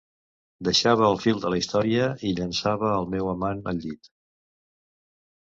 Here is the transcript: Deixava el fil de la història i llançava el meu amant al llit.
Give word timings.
Deixava 0.67 1.03
el 1.09 1.19
fil 1.25 1.41
de 1.43 1.51
la 1.55 1.59
història 1.59 2.07
i 2.31 2.33
llançava 2.39 2.91
el 2.95 3.07
meu 3.13 3.31
amant 3.35 3.63
al 3.75 3.85
llit. 3.85 4.13